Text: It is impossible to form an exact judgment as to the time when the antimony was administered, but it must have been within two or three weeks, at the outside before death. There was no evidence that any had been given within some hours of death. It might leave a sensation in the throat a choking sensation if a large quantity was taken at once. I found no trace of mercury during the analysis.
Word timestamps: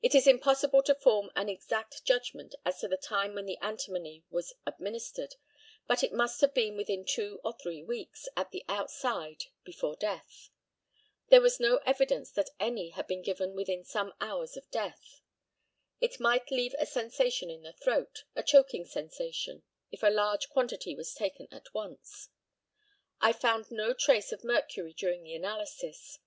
It 0.00 0.14
is 0.14 0.28
impossible 0.28 0.80
to 0.84 0.94
form 0.94 1.32
an 1.34 1.48
exact 1.48 2.04
judgment 2.04 2.54
as 2.64 2.78
to 2.78 2.86
the 2.86 2.96
time 2.96 3.34
when 3.34 3.46
the 3.46 3.58
antimony 3.58 4.22
was 4.30 4.54
administered, 4.64 5.34
but 5.88 6.04
it 6.04 6.12
must 6.12 6.40
have 6.40 6.54
been 6.54 6.76
within 6.76 7.04
two 7.04 7.40
or 7.42 7.52
three 7.52 7.82
weeks, 7.82 8.28
at 8.36 8.52
the 8.52 8.64
outside 8.68 9.46
before 9.64 9.96
death. 9.96 10.50
There 11.30 11.40
was 11.40 11.58
no 11.58 11.78
evidence 11.78 12.30
that 12.30 12.50
any 12.60 12.90
had 12.90 13.08
been 13.08 13.22
given 13.22 13.56
within 13.56 13.82
some 13.82 14.14
hours 14.20 14.56
of 14.56 14.70
death. 14.70 15.20
It 16.00 16.20
might 16.20 16.52
leave 16.52 16.76
a 16.78 16.86
sensation 16.86 17.50
in 17.50 17.62
the 17.62 17.72
throat 17.72 18.22
a 18.36 18.44
choking 18.44 18.84
sensation 18.86 19.64
if 19.90 20.04
a 20.04 20.10
large 20.10 20.48
quantity 20.48 20.94
was 20.94 21.12
taken 21.12 21.48
at 21.50 21.74
once. 21.74 22.28
I 23.20 23.32
found 23.32 23.72
no 23.72 23.94
trace 23.94 24.30
of 24.30 24.44
mercury 24.44 24.92
during 24.92 25.24
the 25.24 25.34
analysis. 25.34 26.20